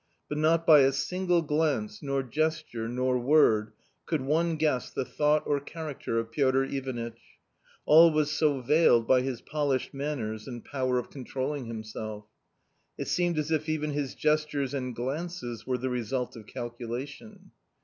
[0.29, 3.71] But not by a single glance T n or_ gesture^ jaflauxgrd
[4.07, 7.17] could one puess ffife tnought or character oF Piotr IvanitcK—
[7.85, 11.95] all'was s o veiled by his polished manners and powjer of controllin g s h
[12.01, 12.25] imsel f.
[12.97, 17.51] It sefcmed as if even his gestures and glances were the result of calculation.